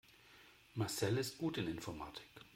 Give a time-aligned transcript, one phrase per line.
[0.77, 2.23] Marcel ist gut in Informatik.